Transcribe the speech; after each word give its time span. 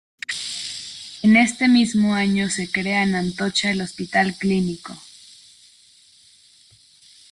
En 1.21 1.37
este 1.37 1.67
mismo 1.67 2.15
año 2.15 2.49
se 2.49 2.71
crea 2.71 3.03
en 3.03 3.13
Atocha 3.13 3.69
el 3.69 3.81
Hospital 3.81 4.35
Clínico. 4.35 4.97